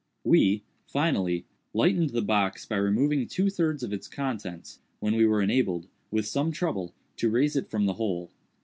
We, 0.23 0.63
finally, 0.87 1.45
lightened 1.75 2.09
the 2.09 2.23
box 2.23 2.65
by 2.65 2.77
removing 2.77 3.27
two 3.27 3.51
thirds 3.51 3.83
of 3.83 3.93
its 3.93 4.07
contents, 4.07 4.79
when 4.99 5.13
we 5.13 5.27
were 5.27 5.43
enabled, 5.43 5.89
with 6.09 6.25
some 6.25 6.51
trouble, 6.51 6.95
to 7.17 7.29
raise 7.29 7.55
it 7.55 7.69
from 7.69 7.85
the 7.85 7.93
hole. 7.93 8.31